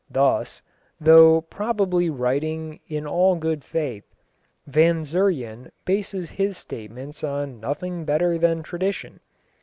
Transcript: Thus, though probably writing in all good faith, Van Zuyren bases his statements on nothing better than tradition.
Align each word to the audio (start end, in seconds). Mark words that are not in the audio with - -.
Thus, 0.09 0.63
though 0.99 1.41
probably 1.41 2.09
writing 2.09 2.79
in 2.87 3.05
all 3.05 3.35
good 3.35 3.63
faith, 3.63 4.15
Van 4.65 5.03
Zuyren 5.05 5.69
bases 5.85 6.27
his 6.31 6.57
statements 6.57 7.23
on 7.23 7.59
nothing 7.59 8.03
better 8.03 8.39
than 8.39 8.63
tradition. 8.63 9.19